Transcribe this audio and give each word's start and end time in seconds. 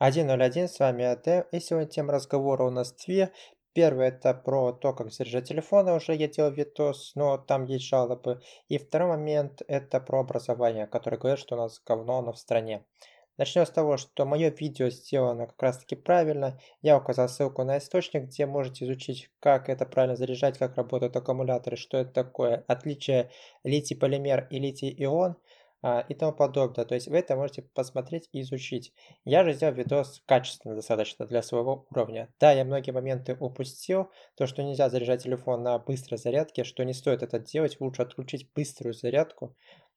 101, 0.00 0.68
с 0.68 0.78
вами 0.78 1.04
АД, 1.04 1.48
и 1.50 1.58
сегодня 1.58 1.88
тема 1.88 2.12
разговора 2.12 2.62
у 2.62 2.70
нас 2.70 2.92
две. 2.92 3.32
Первый 3.72 4.06
это 4.06 4.32
про 4.32 4.72
то, 4.72 4.92
как 4.92 5.10
заряжать 5.10 5.48
телефоны, 5.48 5.92
уже 5.92 6.14
я 6.14 6.28
делал 6.28 6.52
видос, 6.52 7.16
но 7.16 7.36
там 7.36 7.64
есть 7.64 7.84
жалобы. 7.84 8.40
И 8.68 8.78
второй 8.78 9.08
момент 9.08 9.60
это 9.66 9.98
про 9.98 10.20
образование, 10.20 10.86
которое 10.86 11.16
говорит, 11.16 11.40
что 11.40 11.56
у 11.56 11.58
нас 11.58 11.82
говно, 11.84 12.18
оно 12.18 12.32
в 12.32 12.38
стране. 12.38 12.84
Начнем 13.38 13.66
с 13.66 13.70
того, 13.70 13.96
что 13.96 14.24
мое 14.24 14.50
видео 14.50 14.88
сделано 14.88 15.48
как 15.48 15.60
раз 15.60 15.78
таки 15.78 15.96
правильно. 15.96 16.60
Я 16.80 16.96
указал 16.96 17.28
ссылку 17.28 17.64
на 17.64 17.78
источник, 17.78 18.26
где 18.26 18.46
можете 18.46 18.84
изучить, 18.84 19.30
как 19.40 19.68
это 19.68 19.84
правильно 19.84 20.14
заряжать, 20.14 20.58
как 20.58 20.76
работают 20.76 21.16
аккумуляторы, 21.16 21.76
что 21.76 21.98
это 21.98 22.12
такое, 22.12 22.64
отличие 22.68 23.30
литий-полимер 23.64 24.46
и 24.48 24.60
литий-ион– 24.60 25.34
и 26.08 26.14
тому 26.14 26.32
подобное. 26.32 26.84
То 26.84 26.94
есть 26.94 27.08
вы 27.08 27.18
это 27.18 27.36
можете 27.36 27.62
посмотреть 27.62 28.28
и 28.32 28.40
изучить. 28.40 28.92
Я 29.24 29.44
же 29.44 29.52
сделал 29.52 29.74
видос 29.74 30.22
качественно 30.26 30.74
достаточно 30.74 31.26
для 31.26 31.40
своего 31.42 31.86
уровня. 31.90 32.28
Да, 32.40 32.50
я 32.50 32.64
многие 32.64 32.90
моменты 32.90 33.36
упустил, 33.38 34.10
то, 34.36 34.46
что 34.46 34.62
нельзя 34.62 34.90
заряжать 34.90 35.22
телефон 35.22 35.62
на 35.62 35.78
быстрой 35.78 36.18
зарядке, 36.18 36.64
что 36.64 36.84
не 36.84 36.94
стоит 36.94 37.22
это 37.22 37.38
делать, 37.38 37.76
лучше 37.80 38.02
отключить 38.02 38.50
быструю 38.54 38.92
зарядку 38.92 39.54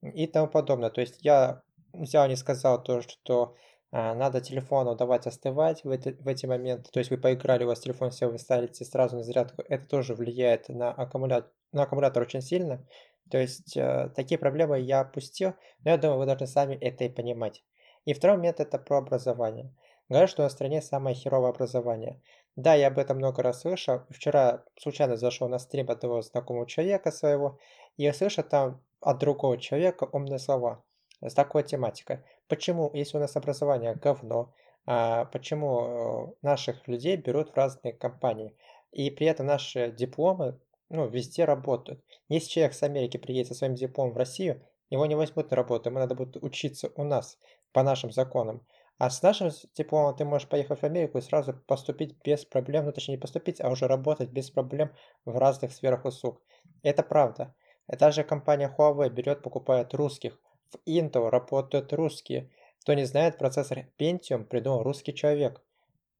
и 0.00 0.26
тому 0.26 0.46
подобное. 0.46 0.90
То 0.90 1.00
есть 1.00 1.18
я 1.22 1.62
взял 1.92 2.28
не 2.28 2.36
сказал 2.36 2.82
то, 2.82 3.00
что 3.02 3.56
а, 3.96 4.14
надо 4.14 4.40
телефону 4.40 4.96
давать 4.96 5.26
остывать 5.26 5.84
в 5.84 5.90
эти, 5.90 6.16
в 6.20 6.26
эти 6.26 6.46
моменты. 6.46 6.90
То 6.90 6.98
есть 6.98 7.10
вы 7.10 7.16
поиграли, 7.16 7.64
у 7.64 7.68
вас 7.68 7.78
телефон 7.78 8.10
сел, 8.10 8.30
вы 8.30 8.38
ставите 8.38 8.84
сразу 8.84 9.16
на 9.16 9.22
зарядку. 9.22 9.62
Это 9.68 9.86
тоже 9.86 10.14
влияет 10.14 10.68
на 10.68 10.90
аккумулятор, 10.90 11.50
на 11.72 11.84
аккумулятор 11.84 12.24
очень 12.24 12.42
сильно. 12.42 12.84
То 13.30 13.38
есть 13.38 13.76
э, 13.76 14.10
такие 14.14 14.38
проблемы 14.38 14.80
я 14.80 15.00
опустил, 15.00 15.54
но 15.84 15.90
я 15.90 15.96
думаю, 15.96 16.18
вы 16.18 16.26
должны 16.26 16.46
сами 16.46 16.74
это 16.74 17.04
и 17.04 17.08
понимать. 17.08 17.64
И 18.04 18.12
второй 18.12 18.36
момент 18.36 18.60
это 18.60 18.78
про 18.78 18.98
образование. 18.98 19.74
Говорят, 20.08 20.30
что 20.30 20.42
на 20.42 20.50
стране 20.50 20.82
самое 20.82 21.16
херовое 21.16 21.50
образование. 21.50 22.20
Да, 22.56 22.74
я 22.74 22.88
об 22.88 22.98
этом 22.98 23.16
много 23.16 23.42
раз 23.42 23.62
слышал. 23.62 24.02
Вчера 24.10 24.64
случайно 24.78 25.16
зашел 25.16 25.48
на 25.48 25.58
стрим 25.58 25.90
одного 25.90 26.20
знакомого 26.22 26.66
человека 26.66 27.10
своего, 27.10 27.58
и 27.96 28.04
я 28.04 28.12
слышал 28.12 28.44
там 28.44 28.80
от 29.00 29.18
другого 29.18 29.58
человека 29.58 30.08
умные 30.12 30.38
слова 30.38 30.84
с 31.20 31.34
такой 31.34 31.62
тематикой. 31.62 32.20
Почему, 32.48 32.90
если 32.92 33.16
у 33.16 33.20
нас 33.20 33.36
образование 33.36 33.94
говно, 33.94 34.52
а 34.86 35.24
почему 35.26 35.80
э, 35.80 36.34
наших 36.42 36.86
людей 36.86 37.16
берут 37.16 37.50
в 37.50 37.56
разные 37.56 37.94
компании, 37.94 38.54
и 38.92 39.10
при 39.10 39.26
этом 39.26 39.46
наши 39.46 39.90
дипломы 39.90 40.60
ну, 40.94 41.08
везде 41.08 41.44
работают. 41.44 42.02
Если 42.28 42.48
человек 42.48 42.74
с 42.74 42.82
Америки 42.82 43.16
приедет 43.16 43.48
со 43.48 43.54
своим 43.54 43.74
дипломом 43.74 44.14
в 44.14 44.16
Россию, 44.16 44.62
его 44.90 45.06
не 45.06 45.14
возьмут 45.14 45.50
на 45.50 45.56
работу, 45.56 45.88
ему 45.88 45.98
надо 45.98 46.14
будет 46.14 46.36
учиться 46.42 46.90
у 46.96 47.04
нас, 47.04 47.38
по 47.72 47.82
нашим 47.82 48.12
законам. 48.12 48.66
А 48.98 49.10
с 49.10 49.22
нашим 49.22 49.50
дипломом 49.74 50.16
ты 50.16 50.24
можешь 50.24 50.48
поехать 50.48 50.80
в 50.80 50.84
Америку 50.84 51.18
и 51.18 51.22
сразу 51.22 51.52
поступить 51.66 52.16
без 52.24 52.44
проблем, 52.44 52.84
ну 52.84 52.92
точнее 52.92 53.16
не 53.16 53.20
поступить, 53.20 53.60
а 53.60 53.68
уже 53.68 53.88
работать 53.88 54.30
без 54.30 54.50
проблем 54.50 54.92
в 55.24 55.36
разных 55.36 55.72
сферах 55.72 56.04
услуг. 56.04 56.40
Это 56.82 57.02
правда. 57.02 57.54
Та 57.98 58.12
же 58.12 58.22
компания 58.22 58.72
Huawei 58.78 59.10
берет, 59.10 59.42
покупает 59.42 59.94
русских. 59.94 60.38
В 60.70 60.76
Intel 60.88 61.28
работают 61.28 61.92
русские. 61.92 62.50
Кто 62.80 62.94
не 62.94 63.04
знает, 63.04 63.36
процессор 63.36 63.86
Pentium 63.98 64.44
придумал 64.44 64.82
русский 64.82 65.14
человек. 65.14 65.60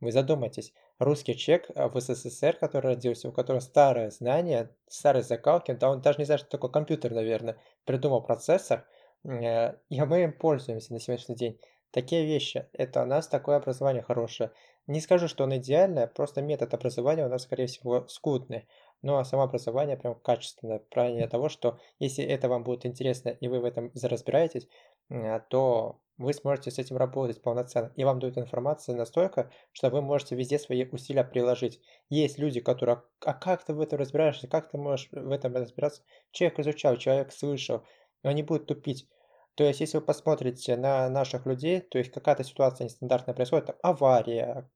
Вы 0.01 0.13
задумайтесь, 0.13 0.73
русский 0.99 1.37
человек 1.37 1.71
э, 1.75 1.87
в 1.89 1.99
СССР, 2.01 2.57
который 2.57 2.95
родился, 2.95 3.29
у 3.29 3.33
которого 3.33 3.61
старое 3.61 4.11
знание, 4.11 4.71
старые 4.89 5.23
закалки, 5.23 5.73
да 5.73 5.91
он 5.91 6.01
даже 6.01 6.19
не 6.19 6.25
знает, 6.25 6.41
что 6.41 6.51
такое 6.51 6.71
компьютер, 6.71 7.13
наверное, 7.13 7.57
придумал 7.85 8.23
процессор, 8.23 8.87
э, 9.25 9.75
и 9.89 10.01
мы 10.03 10.25
им 10.25 10.33
пользуемся 10.33 10.93
на 10.93 11.01
сегодняшний 11.01 11.37
день. 11.37 11.61
Такие 11.91 12.27
вещи, 12.27 12.67
это 12.73 13.03
у 13.03 13.07
нас 13.07 13.29
такое 13.29 13.57
образование 13.57 14.03
хорошее. 14.03 14.51
Не 14.89 15.01
скажу, 15.01 15.29
что 15.29 15.45
он 15.45 15.57
идеальное, 15.57 16.09
просто 16.09 16.43
метод 16.43 16.75
образования 16.75 17.25
у 17.25 17.29
нас, 17.29 17.45
скорее 17.45 17.67
всего, 17.67 18.07
скудный. 18.09 18.67
Но 19.03 19.23
само 19.25 19.43
образование 19.43 19.97
прям 19.97 20.15
качественное, 20.15 20.79
правильнее 20.79 21.29
того, 21.29 21.49
что 21.49 21.79
если 21.99 22.25
это 22.25 22.49
вам 22.49 22.65
будет 22.65 22.87
интересно 22.87 23.29
и 23.29 23.49
вы 23.49 23.61
в 23.61 23.65
этом 23.65 23.91
разбираетесь, 24.03 24.69
э, 25.11 25.41
то 25.51 26.01
вы 26.17 26.33
сможете 26.33 26.71
с 26.71 26.79
этим 26.79 26.97
работать 26.97 27.43
полноценно, 27.43 27.93
и 27.97 28.05
вам 28.05 28.21
дают 28.21 28.39
информацию 28.39 28.97
настолько, 28.97 29.51
что 29.73 29.91
вы 29.91 30.01
можете 30.01 30.37
везде 30.37 30.59
свои 30.59 30.85
усилия 30.85 31.25
приложить. 31.25 31.81
Есть 32.09 32.39
люди, 32.39 32.61
которые, 32.61 33.03
а 33.25 33.35
как 33.35 33.65
ты 33.65 33.75
в 33.75 33.81
этом 33.81 33.99
разбираешься, 33.99 34.47
как 34.47 34.71
ты 34.71 34.79
можешь 34.79 35.09
в 35.11 35.31
этом 35.31 35.55
разбираться? 35.57 36.03
Человек 36.31 36.61
изучал, 36.61 36.97
человек 36.97 37.33
слышал, 37.33 37.83
но 38.23 38.31
они 38.31 38.43
будут 38.43 38.67
тупить. 38.67 39.09
То 39.57 39.65
есть, 39.65 39.81
если 39.81 39.99
вы 39.99 40.05
посмотрите 40.05 40.77
на 40.77 41.09
наших 41.09 41.47
людей, 41.47 41.81
то 41.81 41.99
есть 41.99 42.11
какая-то 42.11 42.43
ситуация 42.43 42.87
нестандартная 42.87 43.35
происходит, 43.35 43.67
там 43.67 43.77
авария, 43.83 44.69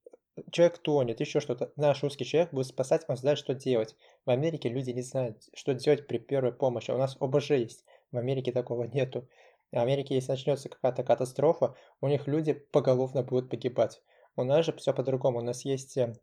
человек 0.51 0.79
тонет, 0.79 1.21
еще 1.21 1.41
что-то, 1.41 1.73
наш 1.77 2.03
русский 2.03 2.25
человек 2.25 2.53
будет 2.53 2.67
спасать, 2.67 3.05
он 3.09 3.17
знает, 3.17 3.39
что 3.39 3.55
делать. 3.55 3.97
В 4.25 4.31
Америке 4.31 4.69
люди 4.69 4.91
не 4.91 5.03
знают, 5.03 5.49
что 5.55 5.75
делать 5.75 6.07
при 6.07 6.19
первой 6.19 6.53
помощи. 6.53 6.91
У 6.91 6.99
нас 6.99 7.17
ОБЖ 7.21 7.51
есть, 7.51 7.85
в 8.13 8.17
Америке 8.17 8.53
такого 8.53 8.85
нету. 8.95 9.29
В 9.73 9.79
Америке, 9.79 10.15
если 10.15 10.33
начнется 10.33 10.69
какая-то 10.69 11.05
катастрофа, 11.05 11.75
у 12.01 12.09
них 12.09 12.27
люди 12.27 12.55
поголовно 12.55 13.23
будут 13.23 13.51
погибать. 13.51 14.01
У 14.37 14.45
нас 14.45 14.65
же 14.65 14.73
все 14.73 14.95
по-другому. 14.95 15.41
У 15.41 15.43
нас 15.43 15.65
есть 15.65 15.97
э, 15.97 16.15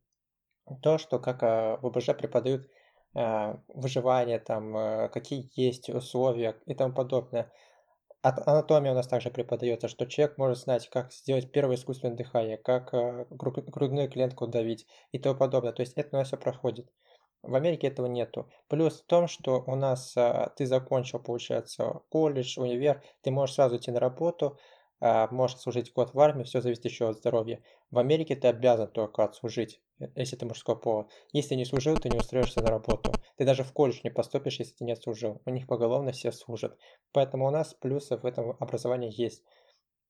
то, 0.82 0.98
что 0.98 1.20
как 1.20 1.44
э, 1.44 1.78
в 1.82 1.86
ОБЖ 1.86 2.18
преподают 2.18 2.68
э, 3.14 3.56
выживание, 3.68 4.40
там, 4.40 5.10
какие 5.12 5.50
есть 5.54 5.90
условия 5.90 6.58
и 6.66 6.74
тому 6.74 6.94
подобное. 6.94 7.52
Анатомия 8.26 8.92
у 8.92 8.96
нас 8.96 9.08
также 9.08 9.30
преподается, 9.30 9.88
что 9.88 10.08
человек 10.08 10.40
может 10.40 10.58
знать, 10.58 10.90
как 10.90 11.14
сделать 11.14 11.52
первое 11.52 11.76
искусственное 11.76 12.16
дыхание, 12.16 12.58
как 12.58 12.92
грудную 13.30 14.10
клетку 14.10 14.48
давить 14.48 14.88
и 15.12 15.20
тому 15.20 15.38
подобное. 15.38 15.74
То 15.74 15.82
есть 15.82 15.94
это 15.96 16.16
у 16.16 16.20
нас 16.20 16.30
все 16.30 16.38
проходит. 16.38 16.90
В 17.44 17.54
Америке 17.54 17.86
этого 17.86 18.08
нету. 18.08 18.50
Плюс 18.68 19.02
в 19.02 19.06
том, 19.06 19.28
что 19.28 19.64
у 19.68 19.76
нас 19.76 20.18
а, 20.18 20.52
ты 20.58 20.66
закончил, 20.66 21.20
получается, 21.20 22.02
колледж, 22.10 22.60
универ, 22.60 23.04
ты 23.22 23.30
можешь 23.30 23.56
сразу 23.56 23.78
идти 23.78 23.92
на 23.92 24.00
работу, 24.00 24.58
а, 25.00 25.28
можешь 25.30 25.58
служить 25.58 25.94
год 25.94 26.16
в 26.16 26.20
армии, 26.20 26.44
все 26.44 26.62
зависит 26.62 26.86
еще 26.86 27.08
от 27.10 27.18
здоровья. 27.18 27.62
В 27.92 28.00
Америке 28.00 28.36
ты 28.36 28.48
обязан 28.48 28.88
только 28.88 29.24
отслужить, 29.24 29.80
э, 30.00 30.08
если 30.16 30.36
ты 30.36 30.48
мужской 30.48 30.76
пол. 30.76 31.08
Если 31.34 31.54
не 31.54 31.66
служил, 31.66 31.98
ты 31.98 32.10
не 32.10 32.18
устроишься 32.18 32.64
на 32.64 32.72
работу. 32.72 33.15
Ты 33.38 33.46
даже 33.46 33.64
в 33.64 33.74
колледж 33.74 34.00
не 34.04 34.10
поступишь, 34.10 34.60
если 34.60 34.76
ты 34.76 34.84
не 34.86 34.96
служил. 34.96 35.42
У 35.46 35.50
них 35.50 35.68
поголовно 35.68 36.12
все 36.12 36.32
служат. 36.32 36.78
Поэтому 37.12 37.48
у 37.48 37.52
нас 37.52 37.74
плюсы 37.74 38.18
в 38.18 38.26
этом 38.26 38.56
образовании 38.60 39.12
есть. 39.14 39.44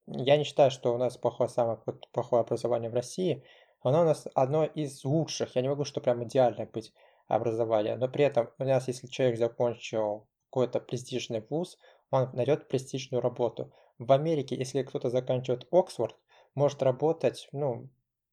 Я 0.08 0.38
не 0.38 0.44
считаю, 0.44 0.69
что 0.69 0.94
у 0.94 0.97
нас 0.97 1.18
плохое, 1.18 1.50
самое 1.50 1.80
плохое 2.12 2.41
образование 2.41 2.90
в 2.90 2.94
России. 2.94 3.44
Оно 3.81 4.02
у 4.02 4.06
нас 4.06 4.28
одно 4.35 4.66
из 4.66 5.03
лучших. 5.03 5.56
Я 5.56 5.62
не 5.64 5.69
могу, 5.69 5.85
что 5.85 6.02
прям 6.02 6.24
идеально 6.24 6.66
быть 6.66 6.94
образования. 7.28 7.96
Но 7.96 8.08
при 8.08 8.25
этом 8.25 8.50
у 8.59 8.64
нас, 8.64 8.88
если 8.88 9.08
человек 9.08 9.40
закончил 9.40 10.28
какой-то 10.50 10.80
престижный 10.80 11.44
вуз, 11.50 11.78
он 12.12 12.30
найдет 12.34 12.68
престижную 12.68 13.22
работу. 13.22 13.74
В 13.97 14.12
Америке, 14.12 14.56
если 14.56 14.84
кто-то 14.84 15.09
заканчивает 15.09 15.68
Оксфорд, 15.72 16.16
может 16.53 16.84
работать, 16.84 17.50
ну, 17.52 17.90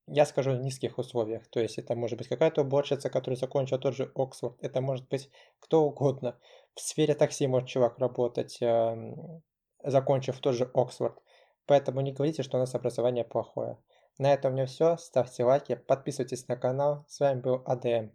я 0.07 0.27
скажу, 0.27 0.53
в 0.53 0.61
низких 0.61 0.99
условиях. 0.99 1.47
То 1.49 1.61
есть 1.61 1.79
это 1.79 1.95
может 1.95 2.19
быть 2.19 2.29
какая-то 2.29 2.63
уборщица, 2.63 3.11
которая 3.11 3.37
закончила 3.37 3.79
тот 3.79 3.95
же 3.95 4.11
Оксфорд. 4.15 4.57
Это 4.63 4.81
может 4.81 5.09
быть 5.09 5.31
кто 5.61 5.85
угодно. 5.85 6.39
В 6.75 6.81
сфере 6.81 7.15
такси 7.15 7.47
может 7.47 7.69
чувак 7.69 7.99
работать, 7.99 8.59
эм, 8.61 9.43
закончив 9.83 10.39
тот 10.41 10.55
же 10.55 10.71
Оксфорд. 10.75 11.19
Поэтому 11.67 12.01
не 12.01 12.13
говорите, 12.13 12.43
что 12.43 12.57
у 12.57 12.61
нас 12.61 12.75
образование 12.75 13.25
плохое. 13.25 13.79
На 14.19 14.33
этом 14.33 14.53
у 14.53 14.55
меня 14.57 14.67
все. 14.67 14.97
Ставьте 14.99 15.45
лайки, 15.45 15.75
подписывайтесь 15.75 16.49
на 16.49 16.57
канал. 16.57 17.05
С 17.09 17.21
вами 17.21 17.41
был 17.41 17.63
АДМ. 17.65 18.13